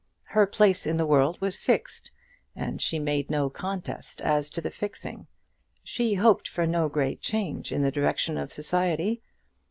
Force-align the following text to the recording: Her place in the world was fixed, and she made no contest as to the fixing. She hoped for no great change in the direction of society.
Her 0.23 0.47
place 0.47 0.87
in 0.87 0.97
the 0.97 1.05
world 1.05 1.39
was 1.41 1.59
fixed, 1.59 2.09
and 2.55 2.81
she 2.81 2.97
made 2.97 3.29
no 3.29 3.51
contest 3.51 4.19
as 4.19 4.49
to 4.49 4.59
the 4.59 4.71
fixing. 4.71 5.27
She 5.83 6.15
hoped 6.15 6.47
for 6.47 6.65
no 6.65 6.89
great 6.89 7.21
change 7.21 7.71
in 7.71 7.83
the 7.83 7.91
direction 7.91 8.35
of 8.35 8.51
society. 8.51 9.21